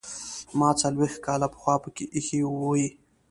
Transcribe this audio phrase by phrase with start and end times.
[0.59, 2.87] ما څلوېښت کاله پخوا پکې ایښې وې.